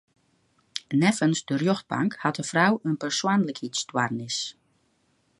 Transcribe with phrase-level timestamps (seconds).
[1.01, 4.39] Neffens de rjochtbank hat de frou in persoanlikheidsstoarnis.